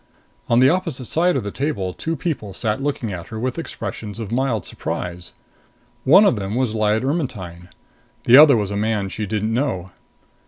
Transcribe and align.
On 0.49 0.57
the 0.57 0.67
opposite 0.69 1.05
side 1.05 1.35
of 1.35 1.43
the 1.43 1.51
table 1.51 1.93
two 1.93 2.15
people 2.15 2.55
sat 2.55 2.81
looking 2.81 3.13
at 3.13 3.27
her 3.27 3.39
with 3.39 3.59
expressions 3.59 4.19
of 4.19 4.31
mild 4.31 4.65
surprise. 4.65 5.33
One 6.05 6.25
of 6.25 6.37
them 6.37 6.55
was 6.55 6.73
Lyad 6.73 7.03
Ermetyne. 7.03 7.69
The 8.23 8.35
other 8.37 8.57
was 8.57 8.71
a 8.71 8.75
man 8.75 9.09
she 9.09 9.27
didn't 9.27 9.53
know. 9.53 9.91